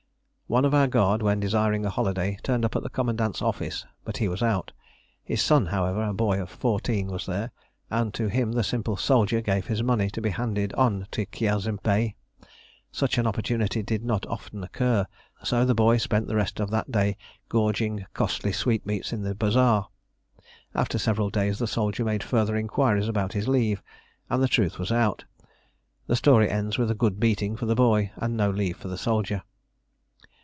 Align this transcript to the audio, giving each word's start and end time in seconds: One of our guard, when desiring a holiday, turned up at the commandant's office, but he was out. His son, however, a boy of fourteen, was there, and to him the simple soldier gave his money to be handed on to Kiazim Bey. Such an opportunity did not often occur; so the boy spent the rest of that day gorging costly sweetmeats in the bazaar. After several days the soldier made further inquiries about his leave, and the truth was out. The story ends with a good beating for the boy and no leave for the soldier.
One 0.51 0.65
of 0.65 0.73
our 0.73 0.87
guard, 0.87 1.21
when 1.21 1.39
desiring 1.39 1.85
a 1.85 1.89
holiday, 1.89 2.37
turned 2.43 2.65
up 2.65 2.75
at 2.75 2.83
the 2.83 2.89
commandant's 2.89 3.41
office, 3.41 3.85
but 4.03 4.17
he 4.17 4.27
was 4.27 4.43
out. 4.43 4.73
His 5.23 5.41
son, 5.41 5.67
however, 5.67 6.03
a 6.03 6.13
boy 6.13 6.41
of 6.41 6.49
fourteen, 6.49 7.07
was 7.07 7.25
there, 7.25 7.51
and 7.89 8.13
to 8.15 8.27
him 8.27 8.51
the 8.51 8.61
simple 8.61 8.97
soldier 8.97 9.39
gave 9.39 9.67
his 9.67 9.81
money 9.81 10.09
to 10.09 10.19
be 10.19 10.29
handed 10.31 10.73
on 10.73 11.07
to 11.11 11.25
Kiazim 11.25 11.79
Bey. 11.83 12.15
Such 12.91 13.17
an 13.17 13.27
opportunity 13.27 13.81
did 13.81 14.03
not 14.03 14.25
often 14.25 14.61
occur; 14.61 15.07
so 15.41 15.63
the 15.63 15.73
boy 15.73 15.95
spent 15.95 16.27
the 16.27 16.35
rest 16.35 16.59
of 16.59 16.69
that 16.69 16.91
day 16.91 17.15
gorging 17.47 18.05
costly 18.13 18.51
sweetmeats 18.51 19.13
in 19.13 19.21
the 19.21 19.33
bazaar. 19.33 19.87
After 20.75 20.97
several 20.97 21.29
days 21.29 21.59
the 21.59 21.65
soldier 21.67 22.03
made 22.03 22.23
further 22.23 22.57
inquiries 22.57 23.07
about 23.07 23.31
his 23.31 23.47
leave, 23.47 23.81
and 24.29 24.43
the 24.43 24.49
truth 24.49 24.77
was 24.77 24.91
out. 24.91 25.23
The 26.07 26.17
story 26.17 26.49
ends 26.49 26.77
with 26.77 26.91
a 26.91 26.93
good 26.93 27.21
beating 27.21 27.55
for 27.55 27.67
the 27.67 27.73
boy 27.75 28.11
and 28.17 28.35
no 28.35 28.49
leave 28.49 28.75
for 28.75 28.89
the 28.89 28.97
soldier. 28.97 29.43